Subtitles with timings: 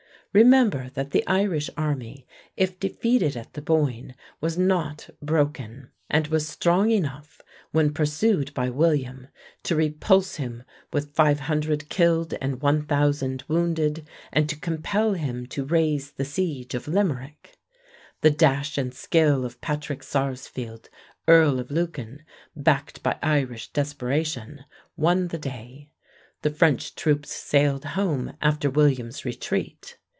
[0.33, 6.47] Remember that the Irish army, if defeated at the Boyne, was not broken, and was
[6.47, 9.27] strong enough, when pursued by William,
[9.63, 16.11] to repulse him with 500 killed and 1,000 wounded and to compel him to raise
[16.11, 17.57] the siege of Limerick.
[18.21, 20.89] The dash and skill of Patrick Sarsfield,
[21.27, 22.23] Earl of Lucan,
[22.55, 24.63] backed by Irish desperation,
[24.95, 25.89] won the day.
[26.41, 29.97] The French troops sailed home after William's retreat.